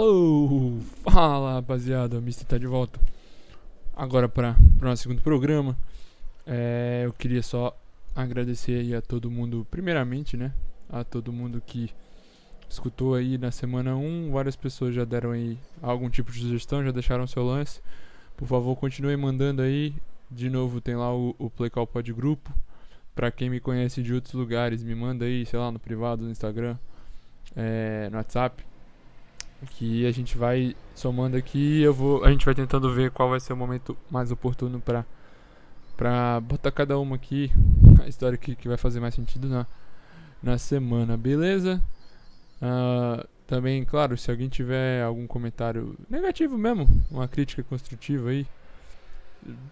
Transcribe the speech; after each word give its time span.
Alô! 0.00 0.78
Fala 1.02 1.54
rapaziada, 1.54 2.16
o 2.16 2.22
Mister 2.22 2.46
tá 2.46 2.56
de 2.56 2.68
volta. 2.68 3.00
Agora 3.96 4.28
para 4.28 4.54
o 4.80 4.84
nosso 4.84 5.02
segundo 5.02 5.20
programa. 5.20 5.76
É, 6.46 7.02
eu 7.04 7.12
queria 7.12 7.42
só 7.42 7.76
agradecer 8.14 8.78
aí 8.78 8.94
a 8.94 9.02
todo 9.02 9.28
mundo, 9.28 9.66
primeiramente, 9.68 10.36
né? 10.36 10.54
A 10.88 11.02
todo 11.02 11.32
mundo 11.32 11.60
que 11.60 11.90
escutou 12.68 13.16
aí 13.16 13.36
na 13.38 13.50
semana 13.50 13.96
1. 13.96 14.30
Várias 14.30 14.54
pessoas 14.54 14.94
já 14.94 15.04
deram 15.04 15.32
aí 15.32 15.58
algum 15.82 16.08
tipo 16.08 16.30
de 16.30 16.42
sugestão, 16.42 16.84
já 16.84 16.92
deixaram 16.92 17.26
seu 17.26 17.42
lance. 17.42 17.80
Por 18.36 18.46
favor, 18.46 18.76
continue 18.76 19.16
mandando 19.16 19.62
aí. 19.62 19.92
De 20.30 20.48
novo, 20.48 20.80
tem 20.80 20.94
lá 20.94 21.12
o, 21.12 21.34
o 21.40 21.50
Play 21.50 21.70
Call 21.70 21.88
Pod 21.88 22.12
Grupo. 22.12 22.54
Pra 23.16 23.32
quem 23.32 23.50
me 23.50 23.58
conhece 23.58 24.00
de 24.00 24.14
outros 24.14 24.34
lugares, 24.34 24.80
me 24.80 24.94
manda 24.94 25.24
aí, 25.24 25.44
sei 25.44 25.58
lá, 25.58 25.72
no 25.72 25.80
privado, 25.80 26.22
no 26.22 26.30
Instagram, 26.30 26.78
é, 27.56 28.08
no 28.12 28.16
WhatsApp 28.16 28.64
que 29.66 30.06
a 30.06 30.12
gente 30.12 30.38
vai 30.38 30.76
somando 30.94 31.36
aqui 31.36 31.82
eu 31.82 31.92
vou 31.92 32.24
a 32.24 32.30
gente 32.30 32.44
vai 32.44 32.54
tentando 32.54 32.92
ver 32.92 33.10
qual 33.10 33.28
vai 33.28 33.40
ser 33.40 33.52
o 33.52 33.56
momento 33.56 33.96
mais 34.10 34.30
oportuno 34.30 34.80
para 34.80 35.04
para 35.96 36.40
botar 36.40 36.70
cada 36.70 36.98
uma 36.98 37.16
aqui 37.16 37.50
a 38.02 38.06
história 38.06 38.38
que, 38.38 38.54
que 38.54 38.68
vai 38.68 38.76
fazer 38.76 39.00
mais 39.00 39.14
sentido 39.14 39.48
na 39.48 39.66
na 40.42 40.56
semana 40.56 41.16
beleza? 41.16 41.82
Uh, 42.62 43.26
também 43.46 43.84
claro 43.84 44.16
se 44.16 44.30
alguém 44.30 44.48
tiver 44.48 45.02
algum 45.02 45.26
comentário 45.26 45.96
negativo 46.08 46.56
mesmo 46.56 46.88
uma 47.10 47.26
crítica 47.26 47.62
construtiva 47.64 48.30
aí 48.30 48.46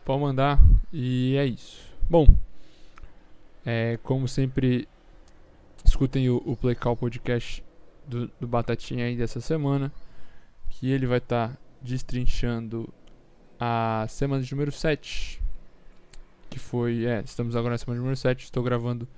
pode 0.05 0.21
mandar 0.21 0.61
e 0.93 1.37
é 1.37 1.47
isso. 1.47 1.81
Bom 2.11 2.27
é, 3.65 3.99
como 4.03 4.27
sempre 4.27 4.89
escutem 5.85 6.29
o, 6.31 6.37
o 6.37 6.97
Podcast 6.97 7.66
do, 8.07 8.31
do 8.41 8.47
Batatinha 8.47 9.07
aí 9.07 9.17
dessa 9.17 9.41
semana, 9.41 9.93
que 10.69 10.91
ele 10.91 11.07
vai 11.07 11.19
estar 11.19 11.49
tá 11.49 11.59
destrinchando 11.83 12.93
a 13.59 14.07
semana 14.09 14.43
de 14.43 14.53
número 14.53 14.73
7, 14.73 15.41
que 16.51 16.59
foi, 16.59 17.05
é, 17.07 17.23
estamos 17.25 17.57
agora 17.57 17.75
na 17.75 17.79
semana 17.79 17.97
de 17.97 18.01
número 18.01 18.17
7, 18.17 18.45
estou 18.45 18.63
gravando 18.63 19.09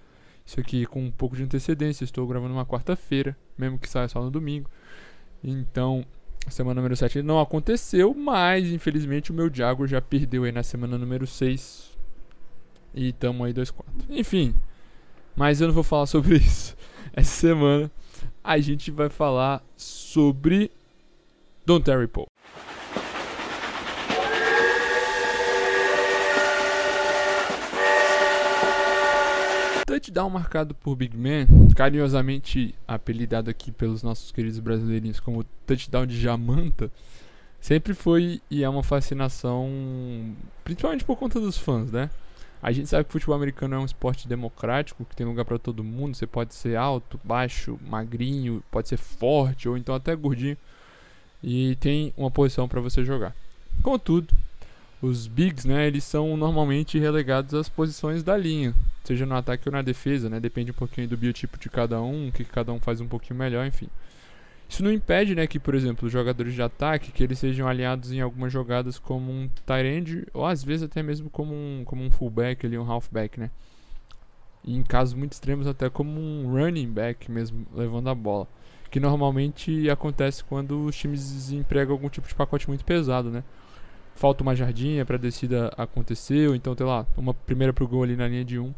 isso 0.47 0.59
aqui 0.59 0.87
com 0.87 1.05
um 1.05 1.11
pouco 1.11 1.37
de 1.37 1.43
antecedência, 1.43 2.05
estou 2.05 2.27
gravando 2.27 2.55
uma 2.55 2.65
quarta-feira, 2.65 3.37
mesmo 3.57 3.79
que 3.79 3.89
saia 3.89 4.09
só 4.09 4.23
no 4.23 4.31
domingo. 4.31 4.71
Então, 5.45 6.05
a 6.47 6.51
semana 6.51 6.77
número 6.77 6.97
7 6.97 7.23
não 7.23 7.39
aconteceu, 7.39 8.15
mas 8.15 8.69
infelizmente 8.69 9.31
o 9.31 9.35
meu 9.35 9.51
Diago 9.51 9.87
já 9.87 10.01
perdeu 10.01 10.45
aí 10.45 10.53
na 10.53 10.63
semana 10.63 10.97
número 10.97 11.27
6. 11.27 11.97
E 12.95 13.13
tamo 13.13 13.45
aí 13.45 13.53
2-4. 13.53 13.75
Enfim, 14.09 14.55
mas 15.37 15.61
eu 15.61 15.69
não 15.69 15.75
vou 15.75 15.85
falar 15.85 16.07
sobre 16.07 16.37
isso 16.41 16.75
essa 17.13 17.31
semana 17.31 17.91
a 18.43 18.59
gente 18.59 18.91
vai 18.91 19.09
falar 19.09 19.63
sobre 19.77 20.71
Don 21.65 21.81
Terry 21.81 22.07
Poe. 22.07 22.27
Touchdown 29.87 30.31
marcado 30.31 30.75
por 30.75 30.95
Big 30.95 31.17
Man, 31.17 31.47
carinhosamente 31.75 32.75
apelidado 32.87 33.51
aqui 33.51 33.73
pelos 33.73 34.03
nossos 34.03 34.31
queridos 34.31 34.59
brasileirinhos 34.61 35.19
como 35.19 35.45
touchdown 35.67 36.07
de 36.07 36.21
Jamanta, 36.21 36.91
sempre 37.61 37.95
foi 37.95 38.41
e 38.51 38.63
é 38.63 38.69
uma 38.69 38.83
fascinação, 38.83 39.69
principalmente 40.63 41.05
por 41.05 41.17
conta 41.17 41.41
dos 41.41 41.59
fãs, 41.59 41.91
né? 41.91 42.11
A 42.63 42.73
gente 42.73 42.89
sabe 42.89 43.05
que 43.05 43.11
o 43.11 43.13
futebol 43.13 43.37
americano 43.37 43.77
é 43.77 43.79
um 43.79 43.85
esporte 43.85 44.27
democrático, 44.27 45.05
que 45.05 45.15
tem 45.15 45.27
lugar 45.27 45.45
para 45.45 45.59
todo 45.59 45.85
mundo. 45.85 46.17
Você 46.17 46.27
pode 46.27 46.55
ser 46.55 46.77
alto, 46.77 47.21
baixo, 47.23 47.79
magrinho, 47.87 48.63
pode 48.71 48.89
ser 48.89 48.97
forte 48.97 49.69
ou 49.69 49.77
então 49.77 49.95
até 49.95 50.15
gordinho. 50.17 50.57
E 51.43 51.77
tem 51.77 52.13
uma 52.17 52.31
posição 52.31 52.69
para 52.69 52.81
você 52.81 53.05
jogar. 53.05 53.35
Contudo, 53.83 54.35
os 55.01 55.29
bigs, 55.29 55.65
né, 55.65 55.87
eles 55.87 56.03
são 56.03 56.37
normalmente 56.37 56.99
relegados 56.99 57.55
às 57.55 57.69
posições 57.69 58.25
da 58.25 58.37
linha, 58.37 58.75
seja 59.05 59.25
no 59.25 59.37
ataque 59.37 59.69
ou 59.69 59.73
na 59.73 59.83
defesa, 59.83 60.29
né? 60.29 60.41
Depende 60.41 60.73
um 60.73 60.75
pouquinho 60.75 61.07
do 61.07 61.17
biotipo 61.17 61.57
de 61.57 61.69
cada 61.69 62.01
um, 62.03 62.29
o 62.29 62.33
que 62.33 62.45
cada 62.45 62.73
um 62.73 62.81
faz 62.81 63.01
um 63.01 63.07
pouquinho 63.07 63.39
melhor, 63.39 63.65
enfim. 63.65 63.89
Isso 64.69 64.85
não 64.85 64.93
impede, 64.93 65.35
né, 65.35 65.47
que, 65.47 65.59
por 65.59 65.75
exemplo, 65.75 66.07
os 66.07 66.13
jogadores 66.13 66.53
de 66.53 66.61
ataque, 66.61 67.11
que 67.11 67.25
eles 67.25 67.39
sejam 67.39 67.67
aliados 67.67 68.13
em 68.13 68.21
algumas 68.21 68.53
jogadas 68.53 68.99
como 68.99 69.33
um 69.33 69.49
tight 69.65 70.27
ou 70.35 70.45
às 70.45 70.63
vezes 70.63 70.83
até 70.83 71.03
mesmo 71.03 71.31
como 71.31 71.55
um, 71.55 71.83
como 71.87 72.05
um 72.05 72.11
fullback 72.11 72.67
ali, 72.67 72.77
um 72.77 72.91
halfback, 72.91 73.41
né? 73.41 73.51
E 74.63 74.77
em 74.77 74.83
casos 74.83 75.15
muito 75.15 75.33
extremos 75.33 75.67
até 75.67 75.89
como 75.89 76.21
um 76.21 76.53
running 76.53 76.91
back 76.91 77.31
mesmo, 77.31 77.67
levando 77.75 78.11
a 78.11 78.15
bola. 78.15 78.47
Que 78.91 79.01
normalmente 79.01 79.89
acontece 79.89 80.45
quando 80.45 80.85
os 80.85 80.97
times 80.97 81.51
empregam 81.51 81.95
algum 81.95 82.09
tipo 82.11 82.29
de 82.29 82.35
pacote 82.35 82.69
muito 82.69 82.85
pesado, 82.85 83.31
né? 83.31 83.43
Falta 84.15 84.43
uma 84.43 84.55
jardinha 84.55 85.07
para 85.07 85.17
a 85.17 85.19
descida 85.19 85.73
acontecer, 85.79 86.49
ou 86.49 86.55
então, 86.55 86.75
sei 86.77 86.85
lá, 86.85 87.07
uma 87.17 87.33
primeira 87.33 87.73
pro 87.73 87.89
gol 87.89 88.03
ali 88.03 88.17
na 88.17 88.29
linha 88.29 88.45
de 88.45 88.59
um. 88.59 88.75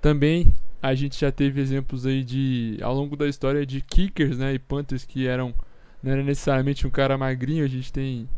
Também 0.00 0.52
a 0.80 0.94
gente 0.94 1.20
já 1.20 1.32
teve 1.32 1.60
exemplos 1.60 2.06
aí 2.06 2.22
de 2.22 2.78
ao 2.82 2.94
longo 2.94 3.16
da 3.16 3.28
história 3.28 3.66
de 3.66 3.80
kickers, 3.80 4.38
né, 4.38 4.54
e 4.54 4.58
punters 4.58 5.04
que 5.04 5.26
eram 5.26 5.54
não 6.02 6.12
era 6.12 6.22
necessariamente 6.22 6.86
um 6.86 6.90
cara 6.90 7.18
magrinho, 7.18 7.64
a 7.64 7.68
gente 7.68 7.92
tem 7.92 8.28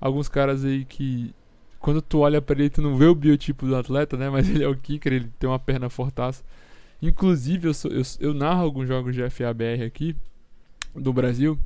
alguns 0.00 0.28
caras 0.28 0.64
aí 0.64 0.84
que 0.84 1.34
quando 1.78 2.00
tu 2.00 2.20
olha 2.20 2.40
para 2.40 2.58
ele 2.58 2.70
tu 2.70 2.80
não 2.80 2.96
vê 2.96 3.04
o 3.06 3.14
biotipo 3.14 3.66
do 3.66 3.76
atleta, 3.76 4.16
né, 4.16 4.28
mas 4.30 4.48
ele 4.48 4.64
é 4.64 4.68
o 4.68 4.76
kicker, 4.76 5.12
ele 5.12 5.30
tem 5.38 5.48
uma 5.48 5.58
perna 5.58 5.90
fortaça. 5.90 6.42
Inclusive 7.00 7.68
eu, 7.68 7.74
sou, 7.74 7.90
eu, 7.90 8.02
eu 8.20 8.32
narro 8.32 8.62
alguns 8.62 8.86
jogos 8.88 9.14
de 9.14 9.28
FABR 9.28 9.84
aqui 9.84 10.16
do 10.94 11.12
Brasil 11.12 11.58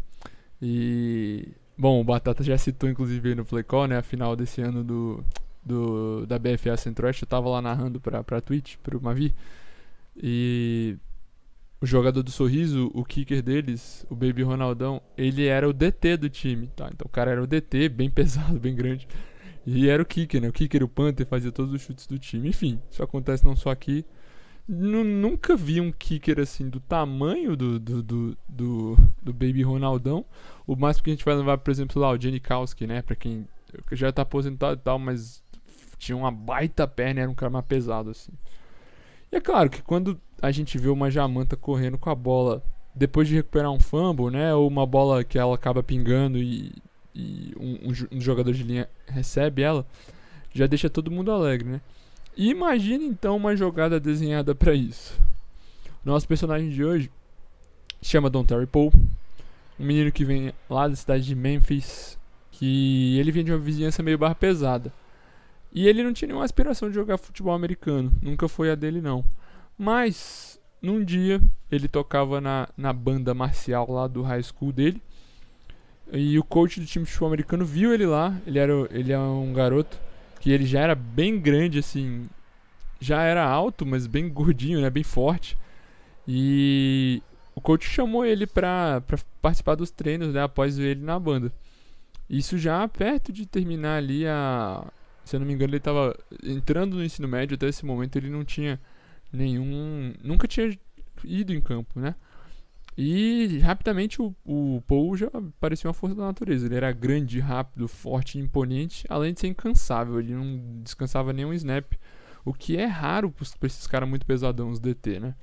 e 0.60 1.48
bom, 1.76 2.00
o 2.00 2.04
Batata 2.04 2.42
já 2.42 2.56
citou 2.58 2.88
inclusive 2.88 3.34
no 3.34 3.44
Play 3.44 3.62
Call, 3.62 3.86
né, 3.86 3.98
a 3.98 4.02
final 4.02 4.34
desse 4.34 4.60
ano 4.60 4.82
do 4.82 5.24
do 5.64 6.24
da 6.26 6.38
BFA 6.38 6.76
Centro-Oeste, 6.76 7.24
eu 7.24 7.28
tava 7.28 7.48
lá 7.48 7.60
narrando 7.60 8.00
para 8.00 8.22
para 8.22 8.40
Twitch, 8.40 8.76
pro 8.82 9.02
Mavi. 9.02 9.34
E 10.16 10.96
o 11.80 11.86
jogador 11.86 12.22
do 12.22 12.30
sorriso, 12.30 12.90
o 12.94 13.04
kicker 13.04 13.42
deles, 13.42 14.06
o 14.08 14.14
Baby 14.14 14.42
Ronaldão, 14.42 15.00
ele 15.16 15.46
era 15.46 15.68
o 15.68 15.72
DT 15.72 16.16
do 16.16 16.28
time, 16.28 16.68
tá? 16.68 16.88
Então 16.92 17.06
o 17.06 17.10
cara 17.10 17.30
era 17.30 17.42
o 17.42 17.46
DT, 17.46 17.88
bem 17.88 18.08
pesado, 18.10 18.58
bem 18.58 18.74
grande. 18.74 19.06
E 19.66 19.88
era 19.88 20.02
o 20.02 20.06
kicker, 20.06 20.40
né? 20.40 20.48
O 20.48 20.52
kicker, 20.52 20.82
o 20.82 20.88
Panther, 20.88 21.26
fazia 21.26 21.50
todos 21.50 21.72
os 21.72 21.82
chutes 21.82 22.06
do 22.06 22.18
time. 22.18 22.48
Enfim, 22.48 22.80
isso 22.90 23.02
acontece 23.02 23.44
não 23.44 23.56
só 23.56 23.70
aqui. 23.70 24.04
N 24.68 25.04
nunca 25.04 25.56
vi 25.56 25.80
um 25.80 25.92
kicker 25.92 26.40
assim 26.40 26.68
do 26.68 26.80
tamanho 26.80 27.56
do, 27.56 27.78
do, 27.78 28.02
do, 28.02 28.38
do, 28.48 28.98
do 29.22 29.32
Baby 29.32 29.62
Ronaldão. 29.62 30.24
O 30.66 30.76
máximo 30.76 31.04
que 31.04 31.10
a 31.10 31.14
gente 31.14 31.24
vai 31.24 31.34
levar, 31.34 31.58
por 31.58 31.70
exemplo, 31.70 32.00
lá, 32.00 32.10
o 32.10 32.20
Jenny 32.20 32.40
Kowski, 32.40 32.86
né? 32.86 33.02
Pra 33.02 33.14
quem 33.16 33.46
já 33.92 34.12
tá 34.12 34.22
aposentado 34.22 34.80
e 34.80 34.82
tal, 34.82 34.98
mas 34.98 35.42
tinha 35.98 36.16
uma 36.16 36.30
baita 36.30 36.86
perna, 36.86 37.22
era 37.22 37.30
um 37.30 37.34
cara 37.34 37.50
mais 37.50 37.66
pesado, 37.66 38.10
assim. 38.10 38.32
É 39.36 39.40
claro 39.40 39.68
que 39.68 39.82
quando 39.82 40.18
a 40.40 40.50
gente 40.50 40.78
vê 40.78 40.88
uma 40.88 41.10
Jamanta 41.10 41.58
correndo 41.58 41.98
com 41.98 42.08
a 42.08 42.14
bola 42.14 42.62
depois 42.94 43.28
de 43.28 43.34
recuperar 43.34 43.70
um 43.70 43.78
fumble, 43.78 44.30
né? 44.30 44.54
Ou 44.54 44.66
uma 44.66 44.86
bola 44.86 45.22
que 45.22 45.38
ela 45.38 45.54
acaba 45.54 45.82
pingando 45.82 46.38
e, 46.38 46.72
e 47.14 47.52
um, 47.60 47.92
um, 48.16 48.18
jogador 48.18 48.54
de 48.54 48.62
linha 48.62 48.88
recebe 49.06 49.60
ela, 49.60 49.86
já 50.54 50.66
deixa 50.66 50.88
todo 50.88 51.10
mundo 51.10 51.30
alegre, 51.30 51.68
né? 51.68 51.82
E 52.34 52.48
imagine 52.48 53.04
então 53.04 53.36
uma 53.36 53.54
jogada 53.54 54.00
desenhada 54.00 54.54
para 54.54 54.72
isso. 54.72 55.20
Nosso 56.02 56.26
personagem 56.26 56.70
de 56.70 56.82
hoje 56.82 57.10
chama 58.00 58.30
Don 58.30 58.42
Terry 58.42 58.66
Poe, 58.66 58.90
um 59.78 59.84
menino 59.84 60.10
que 60.10 60.24
vem 60.24 60.50
lá 60.70 60.88
da 60.88 60.96
cidade 60.96 61.26
de 61.26 61.34
Memphis, 61.34 62.18
que 62.52 63.18
ele 63.18 63.30
vem 63.30 63.44
de 63.44 63.52
uma 63.52 63.58
vizinhança 63.58 64.02
meio 64.02 64.16
barra 64.16 64.34
pesada. 64.34 64.90
E 65.76 65.86
ele 65.86 66.02
não 66.02 66.14
tinha 66.14 66.28
nenhuma 66.28 66.46
aspiração 66.46 66.88
de 66.88 66.94
jogar 66.94 67.18
futebol 67.18 67.52
americano. 67.52 68.10
Nunca 68.22 68.48
foi 68.48 68.70
a 68.70 68.74
dele, 68.74 69.02
não. 69.02 69.22
Mas, 69.76 70.58
num 70.80 71.04
dia, 71.04 71.38
ele 71.70 71.86
tocava 71.86 72.40
na, 72.40 72.66
na 72.74 72.94
banda 72.94 73.34
marcial 73.34 73.86
lá 73.90 74.06
do 74.06 74.22
high 74.22 74.42
school 74.42 74.72
dele. 74.72 75.02
E 76.10 76.38
o 76.38 76.44
coach 76.44 76.80
do 76.80 76.86
time 76.86 77.04
de 77.04 77.10
futebol 77.10 77.28
americano 77.28 77.62
viu 77.66 77.92
ele 77.92 78.06
lá. 78.06 78.34
Ele, 78.46 78.58
era, 78.58 78.72
ele 78.90 79.12
é 79.12 79.18
um 79.18 79.52
garoto 79.52 80.00
que 80.40 80.50
ele 80.50 80.64
já 80.64 80.80
era 80.80 80.94
bem 80.94 81.38
grande, 81.38 81.80
assim. 81.80 82.26
Já 82.98 83.22
era 83.24 83.44
alto, 83.44 83.84
mas 83.84 84.06
bem 84.06 84.30
gordinho, 84.30 84.80
né? 84.80 84.88
Bem 84.88 85.02
forte. 85.02 85.58
E 86.26 87.22
o 87.54 87.60
coach 87.60 87.86
chamou 87.86 88.24
ele 88.24 88.46
pra, 88.46 89.02
pra 89.02 89.18
participar 89.42 89.74
dos 89.74 89.90
treinos, 89.90 90.32
né? 90.32 90.42
Após 90.42 90.78
ver 90.78 90.92
ele 90.92 91.04
na 91.04 91.20
banda. 91.20 91.52
Isso 92.30 92.56
já 92.56 92.88
perto 92.88 93.30
de 93.30 93.44
terminar 93.44 93.98
ali 93.98 94.26
a, 94.26 94.82
se 95.26 95.34
eu 95.34 95.40
não 95.40 95.46
me 95.46 95.52
engano, 95.52 95.70
ele 95.70 95.78
estava 95.78 96.16
entrando 96.44 96.96
no 96.96 97.04
ensino 97.04 97.26
médio 97.26 97.56
até 97.56 97.68
esse 97.68 97.84
momento, 97.84 98.14
ele 98.14 98.30
não 98.30 98.44
tinha 98.44 98.80
nenhum. 99.32 100.14
Nunca 100.22 100.46
tinha 100.46 100.70
ido 101.24 101.52
em 101.52 101.60
campo, 101.60 101.98
né? 101.98 102.14
E 102.96 103.58
rapidamente 103.58 104.22
o, 104.22 104.32
o 104.44 104.80
Paul 104.86 105.16
já 105.16 105.28
parecia 105.58 105.88
uma 105.88 105.94
força 105.94 106.14
da 106.14 106.26
natureza. 106.26 106.66
Ele 106.66 106.76
era 106.76 106.92
grande, 106.92 107.40
rápido, 107.40 107.88
forte 107.88 108.38
imponente, 108.38 109.04
além 109.10 109.34
de 109.34 109.40
ser 109.40 109.48
incansável. 109.48 110.20
Ele 110.20 110.32
não 110.32 110.80
descansava 110.84 111.32
nenhum 111.32 111.52
snap, 111.54 111.92
o 112.44 112.54
que 112.54 112.76
é 112.76 112.86
raro 112.86 113.28
para 113.32 113.66
esses 113.66 113.86
caras 113.88 114.08
muito 114.08 114.24
pesadão, 114.24 114.70
os 114.70 114.78
DT, 114.78 115.18
né? 115.18 115.34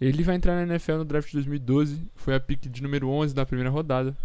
Ele 0.00 0.22
vai 0.22 0.36
entrar 0.36 0.54
na 0.54 0.72
NFL 0.72 0.94
no 0.94 1.04
draft 1.04 1.28
de 1.28 1.34
2012, 1.34 2.10
foi 2.14 2.34
a 2.34 2.40
pick 2.40 2.66
de 2.66 2.82
número 2.82 3.10
11 3.10 3.34
da 3.34 3.44
primeira 3.44 3.68
rodada. 3.68 4.16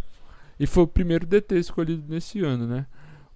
E 0.58 0.66
foi 0.66 0.84
o 0.84 0.88
primeiro 0.88 1.26
DT 1.26 1.60
escolhido 1.60 2.06
nesse 2.08 2.40
ano, 2.40 2.66
né? 2.66 2.88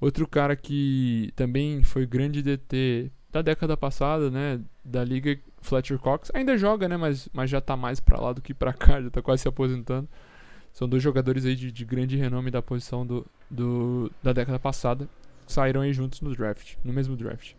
Outro 0.01 0.27
cara 0.27 0.56
que 0.56 1.31
também 1.36 1.83
foi 1.83 2.07
grande 2.07 2.42
DT 2.42 3.12
da 3.31 3.44
década 3.44 3.77
passada, 3.77 4.31
né? 4.31 4.59
Da 4.83 5.03
liga, 5.03 5.39
Fletcher 5.62 6.00
Cox. 6.00 6.31
Ainda 6.33 6.57
joga, 6.57 6.89
né? 6.89 6.98
Mas, 6.98 7.30
mas 7.31 7.51
já 7.51 7.62
tá 7.62 7.77
mais 7.77 8.00
pra 8.00 8.19
lá 8.19 8.33
do 8.33 8.42
que 8.42 8.51
pra 8.51 8.74
cá, 8.74 9.00
já 9.00 9.12
tá 9.12 9.21
quase 9.21 9.44
se 9.44 9.48
aposentando. 9.48 10.09
São 10.74 10.89
dois 10.89 11.03
jogadores 11.03 11.45
aí 11.45 11.56
de, 11.56 11.71
de 11.71 11.86
grande 11.86 12.18
renome 12.18 12.50
da 12.50 12.63
posição 12.63 13.06
do, 13.06 13.27
do, 13.48 14.12
da 14.24 14.33
década 14.33 14.57
passada. 14.57 15.07
Saíram 15.45 15.81
aí 15.81 15.94
juntos 15.94 16.19
no 16.21 16.36
draft, 16.36 16.77
no 16.83 16.92
mesmo 16.92 17.15
draft. 17.15 17.53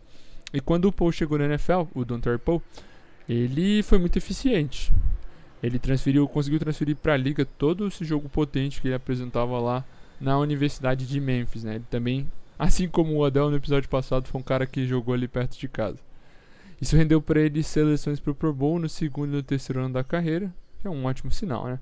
E 0.53 0.59
quando 0.59 0.85
o 0.85 0.91
Paul 0.91 1.13
chegou 1.13 1.37
na 1.37 1.45
NFL, 1.45 1.83
o 1.95 2.03
Don 2.03 2.19
Terry 2.19 2.39
Paul, 2.39 2.61
ele 3.29 3.81
foi 3.83 3.99
muito 3.99 4.17
eficiente. 4.17 4.91
Ele 5.61 5.79
transferiu, 5.79 6.27
conseguiu 6.27 6.59
transferir 6.59 6.97
para 6.97 7.13
a 7.13 7.17
liga 7.17 7.45
todo 7.45 7.87
esse 7.87 8.03
jogo 8.03 8.27
potente 8.27 8.81
que 8.81 8.89
ele 8.89 8.95
apresentava 8.95 9.57
lá 9.59 9.85
na 10.19 10.37
Universidade 10.37 11.07
de 11.07 11.19
Memphis, 11.19 11.63
né? 11.63 11.75
Ele 11.75 11.85
também, 11.89 12.31
assim 12.57 12.87
como 12.87 13.13
o 13.13 13.19
Odell 13.19 13.49
no 13.49 13.57
episódio 13.57 13.89
passado, 13.89 14.27
foi 14.27 14.39
um 14.39 14.43
cara 14.43 14.65
que 14.65 14.85
jogou 14.85 15.13
ali 15.13 15.27
perto 15.27 15.57
de 15.57 15.67
casa. 15.67 15.99
Isso 16.81 16.97
rendeu 16.97 17.21
para 17.21 17.39
ele 17.39 17.63
seleções 17.63 18.19
para 18.19 18.31
o 18.31 18.35
Pro 18.35 18.53
Bowl 18.53 18.79
no 18.79 18.89
segundo 18.89 19.33
e 19.33 19.35
no 19.37 19.43
terceiro 19.43 19.81
ano 19.81 19.93
da 19.93 20.03
carreira, 20.03 20.53
que 20.79 20.87
é 20.87 20.89
um 20.89 21.05
ótimo 21.05 21.31
sinal, 21.31 21.65
né? 21.65 21.79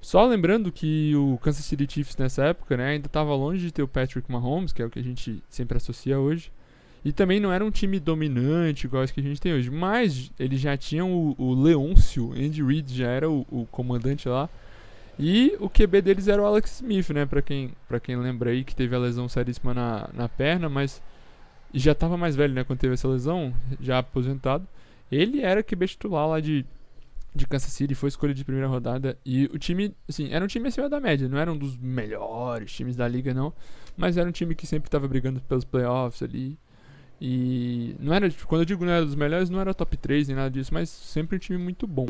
Só 0.00 0.24
lembrando 0.24 0.72
que 0.72 1.14
o 1.14 1.38
Kansas 1.38 1.64
City 1.64 1.86
Chiefs 1.88 2.16
nessa 2.16 2.44
época, 2.44 2.76
né, 2.76 2.88
ainda 2.88 3.06
estava 3.06 3.34
longe 3.34 3.66
de 3.66 3.72
ter 3.72 3.82
o 3.82 3.88
Patrick 3.88 4.30
Mahomes, 4.32 4.72
que 4.72 4.80
é 4.80 4.84
o 4.84 4.90
que 4.90 4.98
a 4.98 5.02
gente 5.02 5.42
sempre 5.48 5.76
associa 5.76 6.18
hoje. 6.18 6.50
E 7.04 7.12
também 7.12 7.40
não 7.40 7.52
era 7.52 7.64
um 7.64 7.70
time 7.70 7.98
dominante 7.98 8.86
igual 8.86 9.02
esse 9.02 9.12
que 9.12 9.20
a 9.20 9.22
gente 9.22 9.40
tem 9.40 9.54
hoje. 9.54 9.70
Mas 9.70 10.30
eles 10.38 10.60
já 10.60 10.76
tinham 10.76 11.12
o, 11.12 11.34
o 11.38 11.54
Leôncio, 11.54 12.32
Andy 12.32 12.62
Reid 12.62 12.94
já 12.94 13.08
era 13.08 13.30
o, 13.30 13.46
o, 13.50 13.66
comandante 13.70 14.28
lá. 14.28 14.48
E 15.22 15.54
o 15.60 15.68
QB 15.68 16.00
deles 16.00 16.28
era 16.28 16.40
o 16.40 16.46
Alex 16.46 16.76
Smith, 16.76 17.10
né? 17.10 17.26
Pra 17.26 17.42
quem, 17.42 17.72
pra 17.86 18.00
quem 18.00 18.16
lembra 18.16 18.50
aí 18.50 18.64
que 18.64 18.74
teve 18.74 18.96
a 18.96 18.98
lesão 18.98 19.28
seríssima 19.28 19.74
na, 19.74 20.08
na 20.14 20.28
perna, 20.30 20.66
mas 20.66 21.02
já 21.74 21.92
estava 21.92 22.16
mais 22.16 22.34
velho, 22.34 22.54
né? 22.54 22.64
Quando 22.64 22.78
teve 22.78 22.94
essa 22.94 23.06
lesão, 23.06 23.54
já 23.78 23.98
aposentado. 23.98 24.66
Ele 25.12 25.42
era 25.42 25.62
QB 25.62 25.88
titular 25.88 26.26
lá 26.26 26.40
de, 26.40 26.64
de 27.34 27.46
Kansas 27.46 27.70
City, 27.70 27.94
foi 27.94 28.08
escolha 28.08 28.32
de 28.32 28.42
primeira 28.42 28.66
rodada. 28.66 29.18
E 29.22 29.44
o 29.52 29.58
time, 29.58 29.94
assim, 30.08 30.32
era 30.32 30.42
um 30.42 30.48
time 30.48 30.68
acima 30.68 30.88
da 30.88 30.98
média. 30.98 31.28
Não 31.28 31.36
era 31.36 31.52
um 31.52 31.58
dos 31.58 31.76
melhores 31.76 32.72
times 32.72 32.96
da 32.96 33.06
liga, 33.06 33.34
não. 33.34 33.52
Mas 33.98 34.16
era 34.16 34.26
um 34.26 34.32
time 34.32 34.54
que 34.54 34.66
sempre 34.66 34.88
estava 34.88 35.06
brigando 35.06 35.38
pelos 35.42 35.64
playoffs 35.64 36.22
ali. 36.22 36.58
E 37.20 37.94
não 38.00 38.14
era, 38.14 38.30
quando 38.46 38.62
eu 38.62 38.64
digo 38.64 38.86
não 38.86 38.92
era 38.92 39.04
dos 39.04 39.14
melhores, 39.14 39.50
não 39.50 39.60
era 39.60 39.74
top 39.74 39.94
3 39.98 40.28
nem 40.28 40.36
nada 40.38 40.50
disso, 40.50 40.72
mas 40.72 40.88
sempre 40.88 41.36
um 41.36 41.38
time 41.38 41.58
muito 41.58 41.86
bom. 41.86 42.06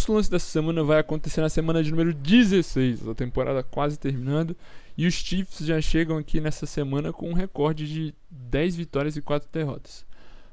Nosso 0.00 0.12
lance 0.14 0.30
dessa 0.30 0.46
semana 0.46 0.82
vai 0.82 0.98
acontecer 0.98 1.42
na 1.42 1.50
semana 1.50 1.82
de 1.82 1.90
número 1.90 2.14
16, 2.14 3.06
a 3.06 3.14
temporada 3.14 3.62
quase 3.62 3.98
terminando. 3.98 4.56
E 4.96 5.06
os 5.06 5.12
Chiefs 5.12 5.66
já 5.66 5.78
chegam 5.78 6.16
aqui 6.16 6.40
nessa 6.40 6.64
semana 6.64 7.12
com 7.12 7.28
um 7.28 7.34
recorde 7.34 7.86
de 7.86 8.14
10 8.30 8.76
vitórias 8.76 9.16
e 9.16 9.20
4 9.20 9.46
derrotas. 9.52 10.06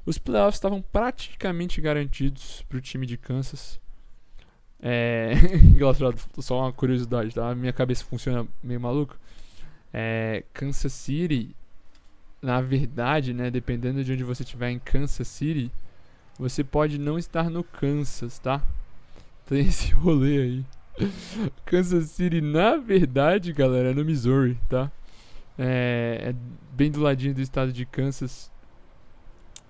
Os 0.04 0.18
playoffs 0.18 0.56
estavam 0.56 0.82
praticamente 0.82 1.80
garantidos 1.80 2.62
para 2.68 2.76
o 2.76 2.80
time 2.80 3.06
de 3.06 3.16
Kansas. 3.16 3.80
É. 4.82 5.32
Só 6.40 6.60
uma 6.60 6.72
curiosidade, 6.72 7.34
tá? 7.34 7.54
Minha 7.54 7.72
cabeça 7.72 8.04
funciona 8.04 8.46
meio 8.62 8.80
maluco. 8.80 9.18
É, 9.92 10.44
Kansas 10.52 10.92
City, 10.92 11.56
na 12.42 12.60
verdade, 12.60 13.32
né? 13.32 13.50
Dependendo 13.50 14.04
de 14.04 14.12
onde 14.12 14.24
você 14.24 14.42
estiver 14.42 14.70
em 14.70 14.78
Kansas 14.78 15.26
City, 15.26 15.72
você 16.38 16.62
pode 16.62 16.98
não 16.98 17.18
estar 17.18 17.48
no 17.48 17.64
Kansas, 17.64 18.38
tá? 18.38 18.62
Tem 19.48 19.60
esse 19.60 19.92
rolê 19.94 20.38
aí. 20.38 20.64
Kansas 21.64 22.10
City, 22.10 22.40
na 22.40 22.76
verdade, 22.76 23.52
galera, 23.52 23.90
é 23.90 23.94
no 23.94 24.04
Missouri, 24.04 24.58
tá? 24.68 24.90
É, 25.58 26.30
é, 26.30 26.34
bem 26.72 26.90
do 26.90 27.00
ladinho 27.00 27.34
do 27.34 27.40
estado 27.40 27.72
de 27.72 27.86
Kansas. 27.86 28.50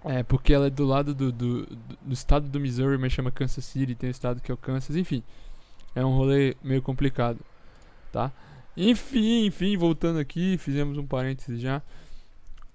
É, 0.04 0.22
porque 0.22 0.52
ela 0.52 0.66
é 0.66 0.70
do 0.70 0.84
lado 0.84 1.14
do, 1.14 1.30
do, 1.30 1.66
do, 1.66 2.12
estado 2.12 2.48
do 2.48 2.60
Missouri, 2.60 2.98
mas 2.98 3.12
chama 3.12 3.30
Kansas 3.30 3.64
City, 3.64 3.94
tem 3.94 4.08
o 4.08 4.10
estado 4.10 4.40
que 4.40 4.50
é 4.50 4.54
o 4.54 4.56
Kansas, 4.56 4.96
enfim. 4.96 5.22
É 5.94 6.04
um 6.04 6.16
rolê 6.16 6.56
meio 6.62 6.80
complicado, 6.80 7.38
tá? 8.12 8.32
Enfim, 8.76 9.46
enfim, 9.46 9.76
voltando 9.76 10.18
aqui, 10.18 10.56
fizemos 10.56 10.96
um 10.96 11.06
parênteses 11.06 11.60
já 11.60 11.82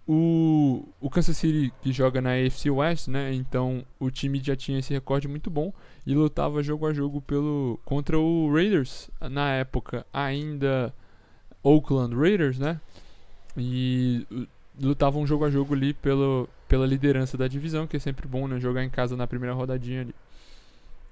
o, 0.07 0.85
o 0.99 1.09
Kansas 1.09 1.37
City 1.37 1.73
que 1.81 1.91
joga 1.91 2.21
na 2.21 2.31
AFC 2.31 2.69
West, 2.69 3.07
né? 3.07 3.33
Então 3.33 3.85
o 3.99 4.11
time 4.11 4.41
já 4.43 4.55
tinha 4.55 4.79
esse 4.79 4.93
recorde 4.93 5.27
muito 5.27 5.49
bom 5.49 5.73
e 6.05 6.13
lutava 6.13 6.61
jogo 6.61 6.85
a 6.87 6.93
jogo 6.93 7.21
pelo 7.21 7.79
contra 7.85 8.19
o 8.19 8.53
Raiders 8.53 9.09
na 9.21 9.51
época 9.53 10.05
ainda 10.13 10.93
Oakland 11.63 12.15
Raiders, 12.15 12.59
né? 12.59 12.79
E 13.57 14.27
lutavam 14.79 15.25
jogo 15.25 15.45
a 15.45 15.49
jogo 15.49 15.73
ali 15.73 15.93
pelo, 15.93 16.49
pela 16.67 16.85
liderança 16.85 17.37
da 17.37 17.47
divisão, 17.47 17.87
que 17.87 17.95
é 17.95 17.99
sempre 17.99 18.27
bom, 18.27 18.47
né? 18.47 18.59
Jogar 18.59 18.83
em 18.83 18.89
casa 18.89 19.15
na 19.15 19.27
primeira 19.27 19.53
rodadinha 19.53 20.01
ali. 20.01 20.15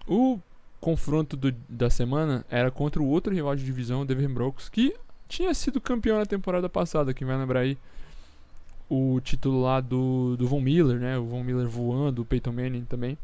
O 0.07 0.39
confronto 0.81 1.37
do, 1.37 1.53
da 1.69 1.89
semana 1.89 2.43
era 2.49 2.71
contra 2.71 3.01
o 3.01 3.07
outro 3.07 3.33
rival 3.33 3.55
de 3.55 3.63
divisão, 3.63 4.01
o 4.01 4.05
Denver 4.05 4.27
Broncos, 4.29 4.67
que 4.67 4.95
tinha 5.29 5.53
sido 5.53 5.79
campeão 5.79 6.17
na 6.17 6.25
temporada 6.25 6.67
passada, 6.67 7.13
quem 7.13 7.25
vai 7.25 7.37
lembrar 7.37 7.61
aí 7.61 7.77
o 8.93 9.21
título 9.21 9.61
lá 9.61 9.79
do, 9.79 10.35
do 10.35 10.45
Von 10.45 10.59
Miller, 10.59 10.99
né? 10.99 11.17
O 11.17 11.23
Von 11.23 11.45
Miller 11.45 11.65
voando, 11.65 12.23
o 12.23 12.25
Peyton 12.25 12.51
Manning 12.51 12.83
também. 12.83 13.17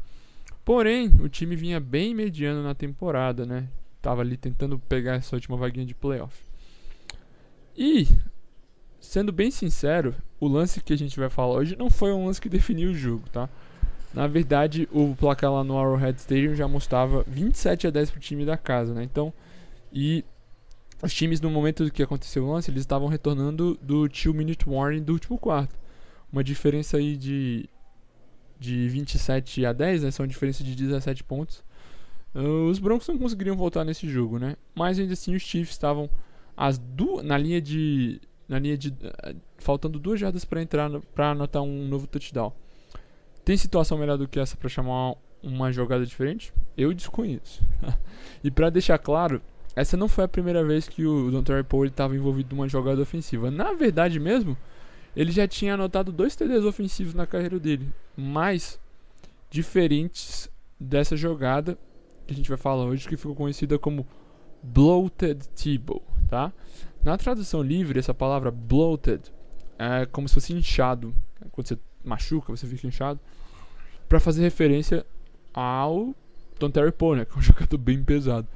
Porém, 0.64 1.08
o 1.20 1.28
time 1.28 1.54
vinha 1.54 1.78
bem 1.78 2.14
mediano 2.14 2.62
na 2.62 2.74
temporada, 2.74 3.44
né? 3.44 3.68
Tava 4.00 4.22
ali 4.22 4.38
tentando 4.38 4.78
pegar 4.78 5.16
essa 5.16 5.36
última 5.36 5.58
vaguinha 5.58 5.84
de 5.84 5.94
playoff. 5.94 6.34
E, 7.76 8.08
sendo 8.98 9.30
bem 9.30 9.50
sincero, 9.50 10.14
o 10.40 10.48
lance 10.48 10.80
que 10.80 10.94
a 10.94 10.96
gente 10.96 11.20
vai 11.20 11.28
falar 11.28 11.56
hoje 11.56 11.76
não 11.76 11.90
foi 11.90 12.14
um 12.14 12.24
lance 12.24 12.40
que 12.40 12.48
definiu 12.48 12.92
o 12.92 12.94
jogo, 12.94 13.28
tá? 13.30 13.46
Na 14.14 14.26
verdade, 14.26 14.88
o 14.90 15.14
placar 15.16 15.52
lá 15.52 15.62
no 15.62 15.78
Arrowhead 15.78 16.18
Stadium 16.18 16.54
já 16.54 16.66
mostrava 16.66 17.22
27 17.26 17.88
a 17.88 17.90
10 17.90 18.10
pro 18.10 18.20
time 18.20 18.46
da 18.46 18.56
casa, 18.56 18.94
né? 18.94 19.04
Então, 19.04 19.34
e 19.92 20.24
os 21.02 21.14
times 21.14 21.40
no 21.40 21.50
momento 21.50 21.90
que 21.90 22.02
aconteceu 22.02 22.44
o 22.44 22.52
lance, 22.52 22.70
eles 22.70 22.82
estavam 22.82 23.08
retornando 23.08 23.78
do 23.80 24.08
2 24.08 24.26
minute 24.34 24.68
warning 24.68 25.02
do 25.02 25.12
último 25.12 25.38
quarto. 25.38 25.78
Uma 26.32 26.42
diferença 26.42 26.96
aí 26.96 27.16
de 27.16 27.68
de 28.58 28.88
27 28.88 29.64
a 29.64 29.72
10, 29.72 30.02
né? 30.02 30.10
São 30.10 30.26
diferença 30.26 30.64
de 30.64 30.74
17 30.74 31.22
pontos. 31.22 31.62
Uh, 32.34 32.68
os 32.68 32.78
Broncos 32.78 33.06
não 33.06 33.16
conseguiriam 33.16 33.56
voltar 33.56 33.84
nesse 33.84 34.08
jogo, 34.08 34.38
né? 34.38 34.56
Mas 34.74 34.98
ainda 34.98 35.12
assim 35.12 35.34
os 35.34 35.42
Chiefs 35.42 35.70
estavam 35.70 36.10
as 36.56 36.76
duas 36.76 37.24
na 37.24 37.38
linha 37.38 37.60
de 37.60 38.20
na 38.48 38.58
linha 38.58 38.76
de 38.76 38.88
uh, 38.88 39.36
faltando 39.58 39.98
duas 39.98 40.18
jardas 40.18 40.44
para 40.44 40.60
entrar 40.60 40.90
para 41.14 41.30
anotar 41.30 41.62
um 41.62 41.86
novo 41.86 42.06
touchdown. 42.06 42.52
Tem 43.44 43.56
situação 43.56 43.96
melhor 43.96 44.18
do 44.18 44.28
que 44.28 44.40
essa 44.40 44.56
para 44.56 44.68
chamar 44.68 45.14
uma 45.42 45.70
jogada 45.72 46.04
diferente? 46.04 46.52
Eu 46.76 46.92
desconheço. 46.92 47.62
e 48.42 48.50
para 48.50 48.70
deixar 48.70 48.98
claro, 48.98 49.40
essa 49.78 49.96
não 49.96 50.08
foi 50.08 50.24
a 50.24 50.28
primeira 50.28 50.64
vez 50.64 50.88
que 50.88 51.06
o 51.06 51.30
Don 51.30 51.40
Terry 51.44 51.62
Poe 51.62 51.86
estava 51.86 52.16
envolvido 52.16 52.56
numa 52.56 52.68
jogada 52.68 53.00
ofensiva. 53.00 53.48
Na 53.48 53.72
verdade 53.72 54.18
mesmo, 54.18 54.56
ele 55.14 55.30
já 55.30 55.46
tinha 55.46 55.74
anotado 55.74 56.10
dois 56.10 56.34
TDs 56.34 56.64
ofensivos 56.64 57.14
na 57.14 57.28
carreira 57.28 57.60
dele, 57.60 57.88
mas 58.16 58.80
diferentes 59.48 60.50
dessa 60.80 61.16
jogada 61.16 61.78
que 62.26 62.32
a 62.32 62.36
gente 62.36 62.48
vai 62.48 62.58
falar 62.58 62.86
hoje, 62.86 63.08
que 63.08 63.16
ficou 63.16 63.36
conhecida 63.36 63.78
como 63.78 64.04
bloated 64.60 65.48
Tebow, 65.50 66.02
tá? 66.28 66.52
Na 67.04 67.16
tradução 67.16 67.62
livre, 67.62 68.00
essa 68.00 68.12
palavra 68.12 68.50
bloated 68.50 69.32
é 69.78 70.06
como 70.06 70.26
se 70.26 70.34
fosse 70.34 70.52
inchado. 70.52 71.14
Quando 71.52 71.68
você 71.68 71.78
machuca, 72.04 72.50
você 72.50 72.66
fica 72.66 72.84
inchado. 72.84 73.20
Para 74.08 74.18
fazer 74.18 74.42
referência 74.42 75.06
ao 75.54 76.12
Don 76.58 76.68
Terry 76.68 76.90
Poe, 76.90 77.16
né? 77.16 77.24
Que 77.24 77.34
é 77.34 77.38
um 77.38 77.42
jogador 77.42 77.78
bem 77.78 78.02
pesado. 78.02 78.48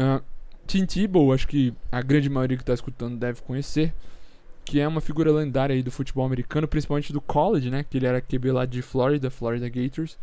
Uh, 0.00 0.24
Tim 0.66 0.86
Tebow, 0.86 1.32
acho 1.32 1.46
que 1.46 1.74
a 1.92 2.00
grande 2.00 2.30
maioria 2.30 2.56
que 2.56 2.62
está 2.62 2.72
escutando 2.72 3.18
deve 3.18 3.42
conhecer, 3.42 3.92
que 4.64 4.80
é 4.80 4.88
uma 4.88 5.00
figura 5.00 5.30
lendária 5.30 5.74
aí 5.74 5.82
do 5.82 5.90
futebol 5.90 6.24
americano, 6.24 6.66
principalmente 6.66 7.12
do 7.12 7.20
college, 7.20 7.68
né? 7.70 7.84
Que 7.84 7.98
ele 7.98 8.06
era 8.06 8.20
QB 8.20 8.52
lá 8.52 8.64
de 8.64 8.80
Florida, 8.80 9.30
Florida 9.30 9.68
Gators, 9.68 10.16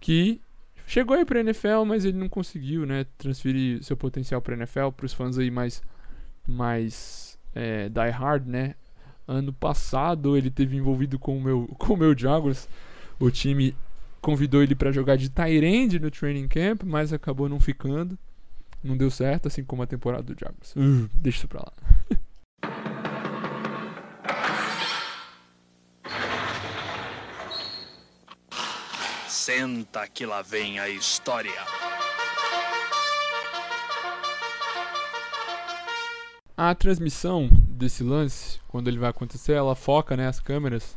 que 0.00 0.40
chegou 0.86 1.16
aí 1.16 1.24
para 1.24 1.40
NFL, 1.40 1.84
mas 1.86 2.04
ele 2.04 2.18
não 2.18 2.28
conseguiu, 2.28 2.84
né? 2.84 3.06
Transferir 3.16 3.82
seu 3.82 3.96
potencial 3.96 4.42
para 4.42 4.56
NFL. 4.56 4.90
Para 4.90 5.06
os 5.06 5.14
fãs 5.14 5.38
aí 5.38 5.50
mais 5.50 5.82
mais 6.46 7.38
é, 7.54 7.88
die 7.88 8.10
hard, 8.10 8.46
né? 8.46 8.74
Ano 9.26 9.52
passado 9.54 10.36
ele 10.36 10.50
teve 10.50 10.76
envolvido 10.76 11.18
com 11.18 11.38
o 11.38 11.40
meu 11.40 11.68
com 11.78 11.94
o 11.94 11.96
meu 11.96 12.18
Jaguars, 12.18 12.68
o 13.18 13.30
time 13.30 13.74
convidou 14.20 14.62
ele 14.62 14.74
para 14.74 14.90
jogar 14.90 15.16
de 15.16 15.30
Tyrande 15.30 15.98
no 15.98 16.10
training 16.10 16.48
camp, 16.48 16.82
mas 16.84 17.12
acabou 17.12 17.48
não 17.48 17.60
ficando. 17.60 18.18
Não 18.84 18.96
deu 18.98 19.10
certo, 19.10 19.48
assim 19.48 19.64
como 19.64 19.82
a 19.82 19.86
temporada 19.86 20.22
do 20.22 20.38
Jaguars. 20.38 20.76
Uh, 20.76 21.08
deixa 21.14 21.38
isso 21.38 21.48
pra 21.48 21.60
lá. 21.60 21.72
Senta 29.26 30.06
que 30.06 30.26
lá 30.26 30.42
vem 30.42 30.78
a 30.78 30.90
história. 30.90 31.50
A 36.56 36.74
transmissão 36.74 37.48
desse 37.50 38.02
lance, 38.04 38.60
quando 38.68 38.88
ele 38.88 38.98
vai 38.98 39.08
acontecer, 39.08 39.52
ela 39.52 39.74
foca 39.74 40.14
né, 40.16 40.28
as 40.28 40.40
câmeras 40.40 40.94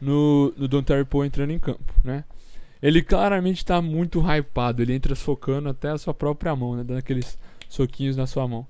no, 0.00 0.52
no 0.56 0.66
Don 0.66 0.82
Terry 0.82 1.04
Poe 1.04 1.26
entrando 1.26 1.52
em 1.52 1.58
campo, 1.58 1.94
né? 2.04 2.24
Ele 2.82 3.02
claramente 3.02 3.58
está 3.58 3.82
muito 3.82 4.20
hypado, 4.20 4.82
ele 4.82 4.94
entra 4.94 5.14
socando 5.14 5.68
até 5.68 5.90
a 5.90 5.98
sua 5.98 6.14
própria 6.14 6.54
mão, 6.54 6.76
né? 6.76 6.84
Dando 6.84 6.98
aqueles 6.98 7.36
soquinhos 7.68 8.16
na 8.16 8.26
sua 8.26 8.46
mão. 8.46 8.66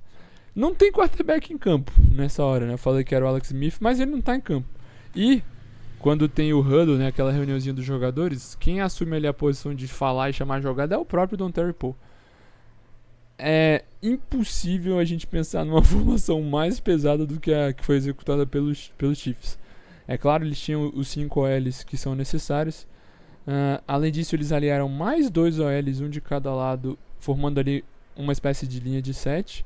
Não 0.55 0.75
tem 0.75 0.91
quarterback 0.91 1.53
em 1.53 1.59
campo 1.59 1.93
nessa 2.11 2.43
hora, 2.43 2.67
né? 2.67 2.75
Eu 2.75 2.79
falei 2.79 3.05
que 3.05 3.15
era 3.15 3.25
o 3.25 3.29
Alex 3.29 3.49
Smith, 3.49 3.77
mas 3.81 4.00
ele 4.00 4.11
não 4.11 4.19
está 4.19 4.35
em 4.35 4.41
campo. 4.41 4.67
E 5.15 5.43
quando 5.99 6.29
tem 6.29 6.53
o 6.53 6.61
huddle, 6.61 6.97
né, 6.97 7.09
aquela 7.09 7.33
reuniãozinha 7.33 7.75
dos 7.75 7.85
jogadores, 7.85 8.57
quem 8.59 8.81
assume 8.81 9.17
ali 9.17 9.27
a 9.27 9.35
posição 9.35 9.75
de 9.75 9.87
falar 9.87 10.31
e 10.31 10.33
chamar 10.33 10.57
a 10.57 10.61
jogada 10.61 10.95
é 10.95 10.99
o 10.99 11.05
próprio 11.05 11.37
Don 11.37 11.50
Terry 11.50 11.73
Poe. 11.73 11.95
É 13.37 13.85
impossível 14.03 14.99
a 14.99 15.05
gente 15.05 15.27
pensar 15.27 15.65
numa 15.65 15.83
formação 15.85 16.43
mais 16.43 16.81
pesada 16.81 17.27
do 17.27 17.38
que 17.38 17.53
a 17.53 17.73
que 17.73 17.85
foi 17.85 17.97
executada 17.97 18.47
pelos, 18.47 18.93
pelos 18.97 19.19
Chiefs. 19.19 19.59
É 20.07 20.17
claro, 20.17 20.45
eles 20.45 20.59
tinham 20.59 20.91
os 20.95 21.09
5 21.09 21.41
OLs 21.41 21.85
que 21.85 21.97
são 21.97 22.15
necessários. 22.15 22.87
Uh, 23.49 23.83
além 23.88 24.12
disso, 24.12 24.37
eles 24.37 24.52
aliaram 24.52 24.90
mais 24.90 25.31
dois 25.31 25.59
OLs, 25.59 26.02
um 26.02 26.11
de 26.11 26.21
cada 26.21 26.55
lado, 26.55 26.99
formando 27.19 27.59
ali 27.59 27.83
uma 28.14 28.31
espécie 28.31 28.67
de 28.67 28.78
linha 28.78 29.00
de 29.00 29.14
7. 29.14 29.64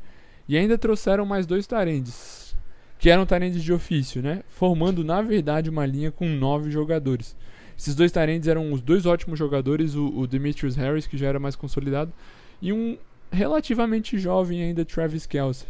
E 0.49 0.57
ainda 0.57 0.79
trouxeram 0.79 1.27
mais 1.27 1.47
dois 1.47 1.67
Tarendes, 1.67 2.55
que 2.97 3.11
eram 3.11 3.27
tarendes 3.27 3.61
de 3.61 3.73
ofício, 3.73 4.23
né? 4.23 4.45
Formando, 4.49 5.03
na 5.03 5.21
verdade, 5.21 5.69
uma 5.69 5.85
linha 5.85 6.13
com 6.13 6.29
nove 6.29 6.71
jogadores. 6.71 7.35
Esses 7.77 7.97
dois 7.97 8.13
tarendes 8.13 8.47
eram 8.47 8.73
os 8.73 8.81
dois 8.81 9.05
ótimos 9.05 9.37
jogadores, 9.37 9.97
o, 9.97 10.07
o 10.17 10.27
Demetrius 10.29 10.77
Harris, 10.77 11.09
que 11.09 11.17
já 11.17 11.27
era 11.27 11.41
mais 11.41 11.57
consolidado, 11.57 12.13
e 12.61 12.73
um 12.73 12.97
relativamente 13.33 14.17
jovem 14.17 14.63
ainda, 14.63 14.85
Travis 14.85 15.27
Kelce, 15.27 15.65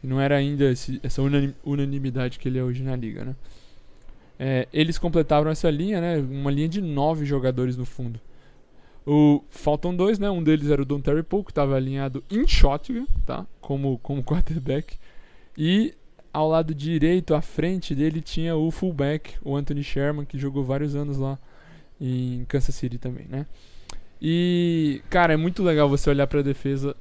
que 0.00 0.06
não 0.06 0.20
era 0.20 0.36
ainda 0.36 0.70
esse, 0.70 1.00
essa 1.02 1.20
unanimidade 1.64 2.38
que 2.38 2.48
ele 2.48 2.58
é 2.58 2.62
hoje 2.62 2.84
na 2.84 2.94
liga, 2.94 3.24
né? 3.24 3.34
É, 4.38 4.68
eles 4.72 4.98
completavam 4.98 5.50
essa 5.50 5.70
linha, 5.70 6.00
né? 6.00 6.18
Uma 6.18 6.50
linha 6.50 6.68
de 6.68 6.80
nove 6.80 7.24
jogadores 7.24 7.76
no 7.76 7.84
fundo. 7.84 8.20
O, 9.06 9.42
faltam 9.50 9.94
dois, 9.94 10.18
né? 10.18 10.28
Um 10.28 10.42
deles 10.42 10.68
era 10.68 10.82
o 10.82 10.84
Don 10.84 11.00
Terry 11.00 11.22
Poe, 11.22 11.44
que 11.44 11.50
estava 11.50 11.76
alinhado 11.76 12.22
em 12.30 12.46
shotgun, 12.46 13.06
tá? 13.24 13.46
Como, 13.60 13.98
como 13.98 14.22
quarterback. 14.24 14.98
E 15.56 15.94
ao 16.32 16.48
lado 16.48 16.74
direito, 16.74 17.34
à 17.34 17.40
frente 17.40 17.94
dele, 17.94 18.20
tinha 18.20 18.54
o 18.56 18.70
fullback, 18.70 19.34
o 19.42 19.56
Anthony 19.56 19.82
Sherman, 19.82 20.26
que 20.26 20.38
jogou 20.38 20.62
vários 20.62 20.94
anos 20.94 21.16
lá 21.16 21.38
em 22.00 22.44
Kansas 22.46 22.74
City 22.74 22.98
também, 22.98 23.26
né? 23.26 23.46
E, 24.20 25.02
cara, 25.08 25.32
é 25.32 25.36
muito 25.36 25.62
legal 25.62 25.88
você 25.88 26.10
olhar 26.10 26.26
para 26.26 26.40
a 26.40 26.42
defesa 26.42 26.94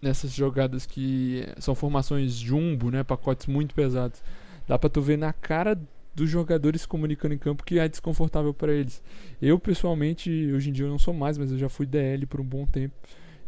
nessas 0.00 0.32
jogadas 0.32 0.86
que 0.86 1.46
são 1.58 1.74
formações 1.74 2.34
jumbo, 2.34 2.90
né? 2.90 3.02
Pacotes 3.02 3.46
muito 3.46 3.74
pesados. 3.74 4.22
Dá 4.66 4.78
para 4.78 4.88
tu 4.88 5.02
ver 5.02 5.18
na 5.18 5.32
cara 5.32 5.78
dos 6.18 6.28
jogadores 6.28 6.80
se 6.82 6.88
comunicando 6.88 7.32
em 7.32 7.38
campo 7.38 7.64
que 7.64 7.78
é 7.78 7.88
desconfortável 7.88 8.52
para 8.52 8.72
eles. 8.72 9.02
Eu, 9.40 9.58
pessoalmente, 9.58 10.30
hoje 10.52 10.70
em 10.70 10.72
dia 10.72 10.84
eu 10.84 10.90
não 10.90 10.98
sou 10.98 11.14
mais, 11.14 11.38
mas 11.38 11.52
eu 11.52 11.58
já 11.58 11.68
fui 11.68 11.86
DL 11.86 12.26
por 12.26 12.40
um 12.40 12.44
bom 12.44 12.66
tempo. 12.66 12.94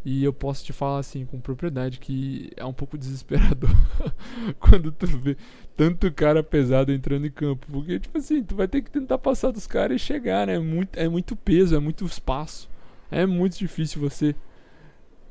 E 0.03 0.25
eu 0.25 0.33
posso 0.33 0.65
te 0.65 0.73
falar 0.73 1.01
assim 1.01 1.27
com 1.27 1.39
propriedade 1.41 1.99
que 1.99 2.51
é 2.57 2.65
um 2.65 2.73
pouco 2.73 2.97
desesperador 2.97 3.71
quando 4.59 4.91
tu 4.93 5.07
vê 5.07 5.37
tanto 5.77 6.11
cara 6.13 6.43
pesado 6.43 6.93
entrando 6.93 7.27
em 7.27 7.31
campo. 7.31 7.67
Porque, 7.71 7.99
tipo 7.99 8.17
assim, 8.17 8.43
tu 8.43 8.55
vai 8.55 8.69
ter 8.69 8.83
que 8.83 8.91
tentar 8.91 9.19
passar 9.19 9.51
dos 9.51 9.67
caras 9.67 10.01
e 10.01 10.05
chegar, 10.05 10.47
né? 10.47 10.55
É 10.55 10.59
muito, 10.61 10.97
é 10.97 11.09
muito 11.09 11.35
peso, 11.35 11.75
é 11.75 11.81
muito 11.81 12.07
espaço. 12.07 12.71
É 13.11 13.27
muito 13.27 13.59
difícil 13.59 14.01
você 14.01 14.35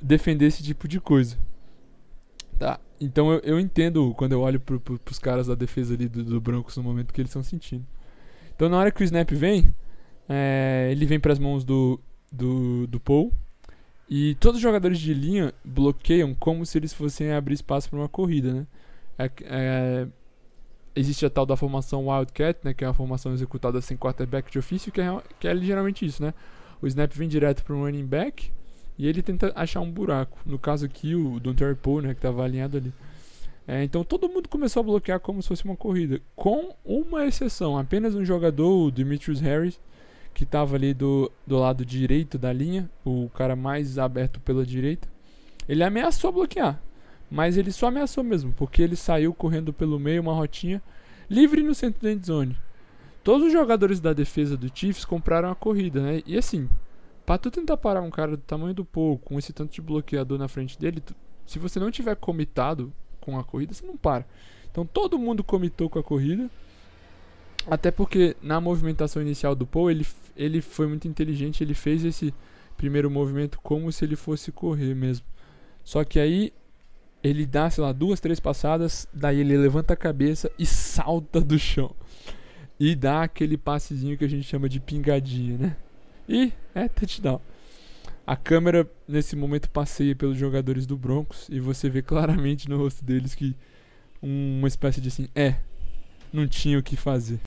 defender 0.02 0.46
esse 0.46 0.62
tipo 0.62 0.88
de 0.88 1.00
coisa. 1.00 1.38
Tá? 2.60 2.78
Então 3.00 3.32
eu, 3.32 3.40
eu 3.40 3.60
entendo 3.60 4.14
quando 4.16 4.34
eu 4.34 4.42
olho 4.42 4.60
pro, 4.60 4.82
pro, 4.82 5.00
pros 5.00 5.18
caras 5.18 5.48
da 5.48 5.56
defesa 5.56 5.94
ali 5.94 6.10
do, 6.10 6.24
do 6.26 6.42
Broncos 6.42 6.76
no 6.76 6.84
momento 6.84 7.14
que 7.14 7.22
eles 7.22 7.30
estão 7.30 7.42
sentindo. 7.42 7.86
Então 8.54 8.68
na 8.68 8.78
hora 8.78 8.92
que 8.92 9.02
o 9.02 9.06
snap 9.06 9.32
vem, 9.32 9.74
é, 10.28 10.90
ele 10.92 11.06
vem 11.06 11.20
para 11.20 11.32
as 11.32 11.40
mãos 11.40 11.64
do, 11.64 11.98
do, 12.30 12.86
do 12.88 13.00
Paul 13.00 13.32
e 14.10 14.36
todos 14.36 14.58
os 14.58 14.62
jogadores 14.62 15.00
de 15.00 15.14
linha 15.14 15.54
bloqueiam 15.64 16.36
como 16.36 16.66
se 16.66 16.78
eles 16.78 16.94
fossem 16.94 17.32
abrir 17.32 17.54
espaço 17.54 17.90
para 17.90 18.00
uma 18.00 18.10
corrida, 18.10 18.54
né? 18.54 18.68
É, 19.18 19.32
é, 19.44 20.08
existe 20.96 21.26
a 21.26 21.30
tal 21.30 21.46
da 21.46 21.56
formação 21.56 22.08
Wildcat, 22.10 22.60
né? 22.64 22.74
Que 22.74 22.84
é 22.84 22.88
uma 22.88 22.94
formação 22.94 23.34
executada 23.34 23.80
sem 23.80 23.96
quarterback 23.96 24.52
de 24.52 24.60
ofício, 24.60 24.92
que 24.92 25.00
é, 25.00 25.22
que 25.40 25.48
é 25.48 25.54
ligeiramente 25.54 26.06
isso, 26.06 26.22
né? 26.22 26.34
O 26.82 26.88
snap 26.88 27.14
vem 27.14 27.30
direto 27.30 27.64
para 27.64 27.76
um 27.76 27.84
running 27.84 28.06
back 28.06 28.52
e 29.00 29.08
ele 29.08 29.24
tenta 29.24 29.54
achar 29.56 29.80
um 29.80 29.90
buraco. 29.90 30.38
No 30.46 30.60
caso 30.60 30.86
aqui, 30.86 31.16
o 31.16 31.40
Don 31.40 31.54
Terry 31.54 31.74
Poe, 31.74 32.04
né? 32.04 32.10
Que 32.10 32.20
estava 32.20 32.44
alinhado 32.44 32.76
ali. 32.76 32.94
É, 33.66 33.82
então 33.82 34.04
todo 34.04 34.28
mundo 34.28 34.50
começou 34.50 34.82
a 34.82 34.84
bloquear 34.84 35.22
como 35.22 35.42
se 35.42 35.48
fosse 35.48 35.64
uma 35.64 35.78
corrida, 35.78 36.20
com 36.36 36.76
uma 36.84 37.26
exceção. 37.26 37.78
Apenas 37.78 38.14
um 38.14 38.26
jogador, 38.26 38.88
o 38.88 38.92
Demetrius 38.92 39.40
Harris, 39.40 39.80
que 40.34 40.44
estava 40.44 40.76
ali 40.76 40.94
do, 40.94 41.32
do 41.48 41.58
lado 41.58 41.86
direito 41.86 42.38
da 42.38 42.52
linha, 42.52 42.90
o 43.06 43.30
cara 43.34 43.56
mais 43.56 43.98
aberto 43.98 44.40
pela 44.42 44.66
direita, 44.66 45.08
ele 45.68 45.84
ameaçou 45.84 46.32
bloquear. 46.34 46.82
Mas 47.32 47.58
ele 47.58 47.72
só 47.72 47.88
ameaçou 47.88 48.24
mesmo, 48.24 48.52
porque 48.58 48.82
ele 48.82 48.96
saiu 48.98 49.34
correndo 49.34 49.72
pelo 49.72 50.00
meio, 50.00 50.22
uma 50.22 50.34
rotinha, 50.34 50.82
livre 51.30 51.64
no 51.64 51.76
centro 51.76 52.02
da 52.02 52.12
endzone. 52.12 52.58
Todos 53.24 53.48
os 53.48 53.54
jogadores 53.54 54.00
da 54.02 54.12
defesa 54.12 54.58
do 54.58 54.70
Chiefs 54.74 55.06
compraram 55.06 55.52
a 55.52 55.56
corrida, 55.56 56.02
né? 56.02 56.24
E 56.26 56.38
assim, 56.38 56.68
para 57.30 57.38
tu 57.38 57.52
tentar 57.52 57.78
parar 57.78 58.02
um 58.02 58.10
cara 58.10 58.32
do 58.32 58.42
tamanho 58.42 58.74
do 58.74 58.84
Paul, 58.84 59.20
com 59.20 59.38
esse 59.38 59.54
tanto 59.54 59.72
de 59.72 59.84
bloqueador 59.84 60.40
na 60.40 60.48
frente 60.48 60.80
dele, 60.80 61.00
tu, 61.00 61.16
se 61.46 61.60
você 61.60 61.80
não 61.80 61.92
tiver 61.92 62.16
comitado 62.16 62.92
com 63.22 63.38
a 63.38 63.44
corrida, 63.44 63.72
você 63.72 63.86
não 63.86 63.96
para. 63.96 64.26
Então 64.72 64.84
todo 64.84 65.20
mundo 65.20 65.44
comitou 65.44 65.92
com 65.92 66.00
a 66.00 66.04
corrida. 66.04 66.50
Até 67.70 67.92
porque 67.92 68.36
na 68.42 68.60
movimentação 68.60 69.22
inicial 69.22 69.54
do 69.54 69.68
Paul, 69.68 69.92
ele, 69.92 70.08
ele 70.36 70.60
foi 70.60 70.88
muito 70.88 71.08
inteligente, 71.08 71.64
ele 71.64 71.76
fez 71.76 72.04
esse 72.04 72.34
primeiro 72.76 73.12
movimento 73.12 73.60
como 73.62 73.92
se 73.92 74.04
ele 74.04 74.16
fosse 74.16 74.52
correr 74.52 74.96
mesmo. 74.96 75.24
Só 75.84 76.04
que 76.04 76.20
aí 76.20 76.52
ele 77.22 77.46
dá, 77.46 77.70
sei 77.70 77.84
lá, 77.84 77.92
duas, 77.92 78.20
três 78.20 78.40
passadas, 78.40 79.08
daí 79.14 79.42
ele 79.42 79.56
levanta 79.56 79.94
a 79.94 79.96
cabeça 79.96 80.50
e 80.58 80.66
salta 80.66 81.40
do 81.40 81.60
chão. 81.60 81.96
E 82.80 82.96
dá 82.96 83.22
aquele 83.22 83.56
passezinho 83.56 84.18
que 84.18 84.26
a 84.26 84.28
gente 84.28 84.48
chama 84.48 84.68
de 84.68 84.80
pingadinha, 84.80 85.60
né? 85.60 85.78
E 86.30 86.54
é 86.76 86.88
touchdown. 86.88 87.42
A 88.26 88.36
câmera 88.36 88.88
nesse 89.08 89.36
momento 89.36 89.68
passeia 89.68 90.16
pelos 90.16 90.38
jogadores 90.38 90.86
do 90.86 90.96
Broncos 90.96 91.50
e 91.50 91.60
você 91.60 91.90
vê 91.90 92.04
claramente 92.04 92.70
no 92.70 92.78
rosto 92.78 93.04
deles 93.04 93.34
que 93.34 93.58
uma 94.22 94.68
espécie 94.68 95.02
de 95.02 95.08
assim, 95.08 95.28
é, 95.34 95.56
não 96.32 96.48
tinha 96.48 96.78
o 96.78 96.84
que 96.84 96.96
fazer. 96.96 97.40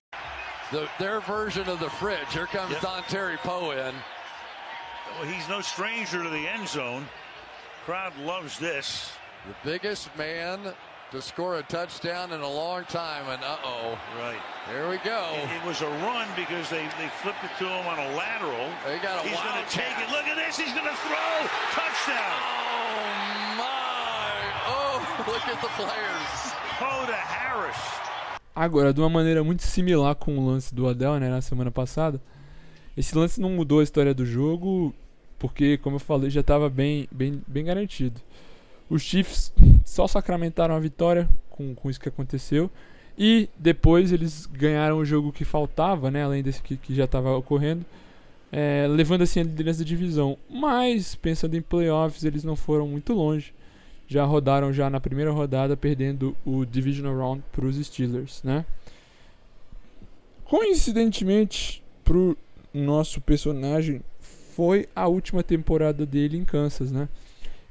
The, 0.73 0.89
their 0.99 1.21
version 1.21 1.63
of 1.71 1.79
the 1.79 1.91
fridge. 1.91 2.35
Here 2.35 2.49
comes 2.49 2.73
yep. 2.73 2.83
Don 2.83 3.03
Terry 3.09 3.37
Poe 3.45 3.71
in. 3.71 3.95
Well, 5.21 5.31
he's 5.33 5.49
no 5.49 5.61
stranger 5.61 6.21
to 6.21 6.31
the 6.31 6.49
end 6.49 6.67
zone. 6.67 7.07
Crowd 7.85 8.13
loves 8.19 8.59
this. 8.59 9.13
The 9.47 9.71
biggest 9.71 10.09
man 10.17 10.75
to 11.13 11.21
score 11.21 11.59
a 11.59 11.63
touchdown 11.65 12.33
in 12.33 12.41
a 12.41 12.49
long 12.49 12.85
time, 12.87 13.29
and 13.29 13.45
uh-oh. 13.45 13.99
Right. 14.17 14.41
Here 14.67 14.89
we 14.89 14.97
go. 15.05 15.29
It, 15.45 15.61
it, 15.61 15.67
was 15.67 15.83
a 15.83 15.89
run 16.09 16.27
because 16.35 16.71
they, 16.71 16.89
they 16.97 17.09
flipped 17.21 17.45
it 17.45 17.51
to 17.59 17.69
him 17.69 17.87
on 17.87 17.99
a 17.99 18.17
lateral. 18.17 18.73
They 18.87 18.99
got 18.99 19.21
a 19.23 19.29
He's 19.29 19.37
going 19.37 19.63
to 19.63 19.69
take 19.69 19.93
it. 20.01 20.09
Look 20.11 20.25
at 20.25 20.37
this. 20.37 20.57
He's 20.57 20.73
going 20.73 20.89
to 20.89 20.97
throw. 21.05 21.37
Touchdown. 21.77 22.33
Oh, 22.49 23.61
my. 23.61 24.33
Oh, 24.73 25.25
look 25.33 25.47
at 25.47 25.61
the 25.61 25.69
players. 25.77 26.53
To 26.81 27.13
Harris. 27.13 27.77
Agora, 28.57 28.93
de 28.93 29.01
uma 29.01 29.11
maneira 29.11 29.45
muito 29.45 29.63
similar 29.63 30.15
com 30.15 30.39
o 30.39 30.47
lance 30.47 30.75
do 30.75 30.89
Adel, 30.89 31.21
né, 31.21 31.29
na 31.29 31.43
semana 31.43 31.71
passada, 31.71 32.21
esse 32.97 33.17
lance 33.17 33.41
não 33.41 33.51
mudou 33.51 33.81
a 33.81 33.83
história 33.83 34.15
do 34.15 34.25
jogo, 34.25 34.95
porque, 35.39 35.77
como 35.79 35.97
eu 35.97 36.01
falei, 36.01 36.31
já 36.31 36.41
estava 36.41 36.69
bem, 36.69 37.07
bem, 37.13 37.43
bem 37.47 37.65
garantido. 37.65 38.21
Os 38.93 39.03
Chiefs 39.03 39.53
só 39.85 40.07
sacramentaram 40.07 40.75
a 40.75 40.79
vitória 40.79 41.29
com, 41.49 41.75
com 41.75 41.89
isso 41.89 42.01
que 42.01 42.09
aconteceu, 42.09 42.71
e 43.17 43.49
depois 43.59 44.13
eles 44.13 44.47
ganharam 44.47 44.99
o 44.99 45.05
jogo 45.05 45.33
que 45.33 45.45
faltava, 45.45 46.11
né, 46.11 46.23
além 46.25 46.43
desse 46.43 46.63
que, 46.63 46.77
que 46.77 46.95
já 46.95 47.05
estava 47.05 47.37
ocorrendo, 47.37 47.85
é, 48.51 48.87
levando 48.89 49.23
assim 49.23 49.41
a 49.41 49.45
liderança 49.45 49.79
da 49.79 49.85
divisão. 49.85 50.37
Mas, 50.49 51.15
pensando 51.15 51.57
em 51.57 51.63
playoffs, 51.63 52.25
eles 52.25 52.45
não 52.45 52.55
foram 52.55 52.87
muito 52.87 53.13
longe 53.15 53.55
já 54.13 54.25
rodaram 54.25 54.73
já 54.73 54.91
na 54.91 55.01
primeira 55.01 55.33
rodada, 55.33 55.77
perdendo 55.77 56.37
o 56.45 56.65
Divisional 56.65 57.17
Round 57.17 57.43
para 57.51 57.65
os 57.65 57.77
Steelers, 57.77 58.43
né? 58.43 58.65
Coincidentemente, 60.45 61.83
pro 62.05 62.37
nosso 62.75 63.21
personagem 63.23 64.03
foi 64.21 64.87
a 64.95 65.09
última 65.09 65.43
temporada 65.43 66.05
dele 66.05 66.37
em 66.37 66.45
Kansas, 66.45 66.93
né? 66.93 67.09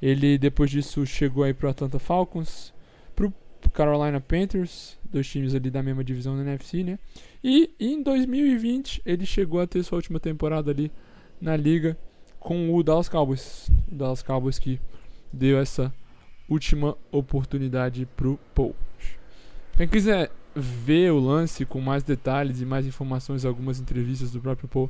Ele 0.01 0.38
depois 0.38 0.72
disso 0.72 1.05
chegou 1.05 1.43
aí 1.43 1.53
pro 1.53 1.70
Atlanta 1.70 2.00
Falcons, 2.00 2.74
pro 3.15 3.34
Carolina 3.72 4.20
Panthers, 4.20 4.98
dois 5.03 5.27
times 5.27 5.53
ali 5.53 5.70
da 5.70 5.84
mesma 5.84 6.03
divisão 6.03 6.36
da 6.36 6.41
NFC, 6.41 6.84
né? 6.84 6.98
E 7.43 7.70
em 7.79 8.01
2020 8.01 9.01
ele 9.05 9.25
chegou 9.25 9.62
a 9.62 9.67
ter 9.67 9.84
sua 9.84 9.98
última 9.98 10.20
temporada 10.20 10.72
ali 10.72 10.91
na 11.39 11.55
liga 11.55 11.98
com 12.39 12.74
o 12.74 12.81
Dallas 12.81 13.08
Cowboys. 13.08 13.70
O 13.91 13.96
Dallas 13.96 14.24
Cowboys 14.24 14.58
que 14.58 14.79
deu 15.31 15.60
essa 15.60 15.93
última 16.50 16.98
oportunidade 17.12 18.08
pro 18.17 18.39
Paul. 18.53 18.75
Quem 19.77 19.88
quiser 19.88 20.31
ver 20.55 21.12
o 21.12 21.20
lance 21.20 21.65
com 21.65 21.79
mais 21.79 22.03
detalhes 22.03 22.60
e 22.60 22.65
mais 22.65 22.86
informações, 22.86 23.46
algumas 23.46 23.79
entrevistas 23.79 24.31
do 24.31 24.41
próprio 24.41 24.67
Paul, 24.67 24.89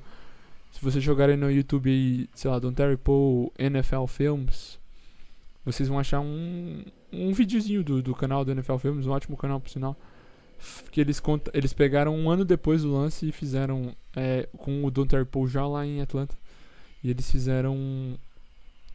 se 0.72 0.82
vocês 0.82 1.03
jogarem 1.03 1.38
no 1.38 1.51
YouTube 1.51 1.89
aí, 1.89 2.30
sei 2.34 2.50
lá, 2.50 2.58
Don 2.58 2.74
Terry 2.74 2.98
Paul 2.98 3.51
NFL 3.60 4.06
Films, 4.08 4.80
vocês 5.65 5.88
vão 5.88 6.00
achar 6.00 6.20
um, 6.20 6.84
um 7.12 7.32
videozinho 7.34 7.84
do, 7.84 8.01
do 8.01 8.15
canal 8.15 8.44
do 8.44 8.51
NFL 8.51 8.77
Films, 8.77 9.06
um 9.06 9.12
ótimo 9.12 9.38
canal 9.38 9.60
por 9.60 9.70
sinal, 9.70 9.96
que 10.91 11.00
eles, 11.01 11.20
conta, 11.20 11.51
eles 11.53 11.74
pegaram 11.74 12.15
um 12.15 12.30
ano 12.30 12.46
depois 12.46 12.84
do 12.84 12.94
lance 12.94 13.27
e 13.27 13.32
fizeram 13.32 13.96
é, 14.15 14.48
com 14.58 14.84
o 14.84 14.91
Don 14.91 15.06
Paul 15.30 15.48
já 15.48 15.65
lá 15.65 15.86
em 15.86 16.01
Atlanta. 16.01 16.36
E 17.03 17.10
eles 17.10 17.30
fizeram 17.30 18.18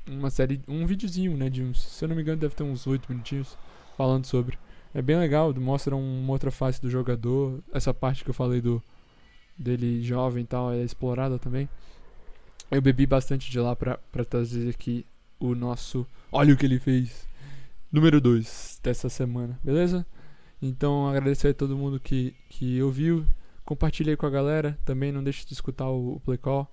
uma 0.09 0.31
série, 0.31 0.61
um 0.69 0.87
videozinho, 0.87 1.37
né, 1.37 1.51
de 1.51 1.63
uns, 1.63 1.83
se 1.83 2.05
eu 2.05 2.09
não 2.09 2.15
me 2.15 2.23
engano 2.23 2.41
deve 2.41 2.55
ter 2.55 2.63
uns 2.63 2.87
8 2.87 3.11
minutinhos 3.11 3.57
falando 3.97 4.25
sobre. 4.27 4.59
É 4.95 5.03
bem 5.03 5.19
legal, 5.19 5.53
mostra 5.55 5.95
uma 5.95 6.33
outra 6.33 6.51
face 6.51 6.81
do 6.81 6.89
jogador, 6.89 7.61
essa 7.73 7.93
parte 7.93 8.25
que 8.25 8.31
eu 8.31 8.35
falei 8.35 8.61
do 8.61 8.83
dele 9.59 10.03
jovem 10.03 10.45
e 10.45 10.47
tal 10.47 10.73
é 10.73 10.83
explorada 10.83 11.39
também. 11.39 11.69
Eu 12.71 12.83
bebi 12.83 13.07
bastante 13.07 13.51
de 13.51 13.59
lá 13.59 13.75
pra, 13.75 13.99
pra 14.11 14.25
trazer 14.25 14.69
aqui 14.71 15.05
o 15.39 15.55
nosso. 15.55 16.07
Olha 16.39 16.53
o 16.53 16.57
que 16.59 16.67
ele 16.67 16.79
fez! 16.79 17.27
Número 17.91 18.21
2 18.21 18.81
dessa 18.83 19.09
semana, 19.09 19.59
beleza? 19.65 20.05
Então 20.61 21.09
agradecer 21.09 21.49
a 21.49 21.55
todo 21.55 21.79
mundo 21.79 21.99
que, 21.99 22.35
que 22.51 22.83
ouviu. 22.83 23.25
Compartilhe 23.65 24.11
aí 24.11 24.19
com 24.19 24.27
a 24.27 24.31
galera. 24.31 24.79
Também 24.85 25.11
não 25.11 25.25
deixe 25.25 25.47
de 25.47 25.55
escutar 25.55 25.89
o, 25.89 26.17
o 26.17 26.21
Play 26.21 26.37
Call 26.37 26.71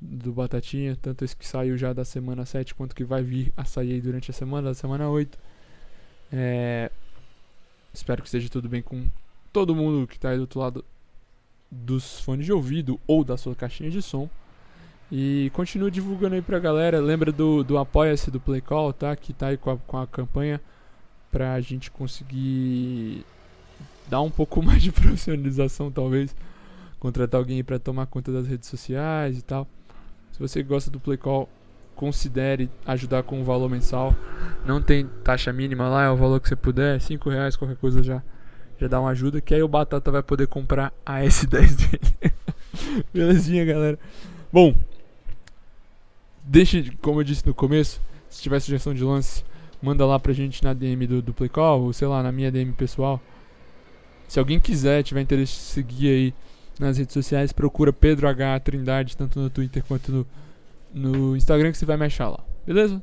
do 0.00 0.32
Batatinha, 0.32 0.96
tanto 0.96 1.26
esse 1.26 1.36
que 1.36 1.46
saiu 1.46 1.76
já 1.76 1.92
da 1.92 2.06
semana 2.06 2.46
7 2.46 2.74
quanto 2.74 2.94
que 2.94 3.04
vai 3.04 3.22
vir 3.22 3.52
a 3.54 3.66
sair 3.66 4.00
durante 4.00 4.30
a 4.30 4.32
semana, 4.32 4.68
da 4.68 4.74
semana 4.74 5.06
8. 5.10 5.38
É... 6.32 6.90
Espero 7.92 8.22
que 8.22 8.28
esteja 8.28 8.48
tudo 8.48 8.66
bem 8.66 8.80
com 8.80 9.04
todo 9.52 9.76
mundo 9.76 10.06
que 10.06 10.16
está 10.16 10.30
aí 10.30 10.36
do 10.36 10.44
outro 10.44 10.60
lado 10.60 10.82
dos 11.70 12.18
fones 12.20 12.46
de 12.46 12.52
ouvido 12.54 12.98
ou 13.06 13.22
da 13.22 13.36
sua 13.36 13.54
caixinha 13.54 13.90
de 13.90 14.00
som. 14.00 14.26
E 15.14 15.50
continue 15.52 15.90
divulgando 15.90 16.36
aí 16.36 16.40
pra 16.40 16.58
galera. 16.58 16.98
Lembra 16.98 17.30
do, 17.30 17.62
do 17.62 17.76
Apoia-se 17.76 18.30
do 18.30 18.40
Play 18.40 18.62
Call, 18.62 18.94
tá? 18.94 19.14
Que 19.14 19.34
tá 19.34 19.48
aí 19.48 19.58
com 19.58 19.70
a, 19.72 19.76
com 19.76 19.98
a 19.98 20.06
campanha 20.06 20.58
pra 21.30 21.60
gente 21.60 21.90
conseguir 21.90 23.22
dar 24.08 24.22
um 24.22 24.30
pouco 24.30 24.62
mais 24.64 24.82
de 24.82 24.90
profissionalização, 24.90 25.90
talvez. 25.90 26.34
Contratar 26.98 27.38
alguém 27.38 27.62
para 27.62 27.78
tomar 27.78 28.06
conta 28.06 28.32
das 28.32 28.46
redes 28.46 28.70
sociais 28.70 29.36
e 29.36 29.42
tal. 29.42 29.68
Se 30.32 30.38
você 30.38 30.62
gosta 30.62 30.90
do 30.90 30.98
Play 30.98 31.18
Call, 31.18 31.46
considere 31.94 32.70
ajudar 32.86 33.22
com 33.22 33.38
o 33.38 33.44
valor 33.44 33.68
mensal. 33.68 34.16
Não 34.64 34.80
tem 34.80 35.06
taxa 35.22 35.52
mínima 35.52 35.90
lá, 35.90 36.04
é 36.04 36.10
o 36.10 36.16
valor 36.16 36.40
que 36.40 36.48
você 36.48 36.56
puder. 36.56 36.98
5 36.98 37.28
reais, 37.28 37.54
qualquer 37.54 37.76
coisa 37.76 38.02
já 38.02 38.22
já 38.80 38.88
dá 38.88 38.98
uma 38.98 39.10
ajuda, 39.10 39.42
que 39.42 39.54
aí 39.54 39.62
o 39.62 39.68
Batata 39.68 40.10
vai 40.10 40.22
poder 40.22 40.46
comprar 40.46 40.90
a 41.04 41.20
S10 41.20 41.76
dele. 41.76 42.34
Belezinha, 43.12 43.64
galera. 43.64 43.98
Bom, 44.50 44.74
deixe, 46.42 46.90
como 47.00 47.20
eu 47.20 47.24
disse 47.24 47.46
no 47.46 47.54
começo, 47.54 48.00
se 48.28 48.42
tiver 48.42 48.60
sugestão 48.60 48.92
de 48.94 49.04
lance, 49.04 49.44
manda 49.80 50.04
lá 50.06 50.18
pra 50.18 50.32
gente 50.32 50.62
na 50.62 50.72
DM 50.72 51.06
do, 51.06 51.22
do 51.22 51.32
Playcall, 51.34 51.82
ou 51.82 51.92
sei 51.92 52.08
lá, 52.08 52.22
na 52.22 52.32
minha 52.32 52.50
DM 52.50 52.72
pessoal. 52.72 53.20
Se 54.28 54.38
alguém 54.38 54.58
quiser, 54.58 55.02
tiver 55.02 55.20
interesse 55.20 55.52
de 55.52 55.60
seguir 55.60 56.08
aí 56.08 56.34
nas 56.78 56.98
redes 56.98 57.12
sociais, 57.12 57.52
procura 57.52 57.92
Pedro 57.92 58.26
H 58.28 58.60
Trindade, 58.60 59.16
tanto 59.16 59.38
no 59.38 59.50
Twitter 59.50 59.84
quanto 59.86 60.10
no, 60.10 60.26
no 60.94 61.36
Instagram, 61.36 61.70
que 61.70 61.78
você 61.78 61.84
vai 61.84 61.96
me 61.96 62.06
achar 62.06 62.28
lá. 62.28 62.40
Beleza? 62.66 63.02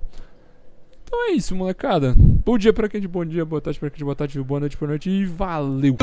Então 1.03 1.29
é 1.29 1.31
isso, 1.31 1.55
molecada. 1.55 2.15
Bom 2.17 2.57
dia 2.57 2.73
pra 2.73 2.87
quem 2.89 3.01
de 3.01 3.07
bom 3.07 3.25
dia, 3.25 3.45
boa 3.45 3.61
tarde 3.61 3.79
pra 3.79 3.89
quem 3.89 3.97
de 3.97 4.03
boa 4.03 4.15
tarde, 4.15 4.41
boa 4.41 4.59
noite, 4.59 4.77
boa 4.77 4.89
noite 4.89 5.09
e 5.09 5.25
valeu! 5.25 5.97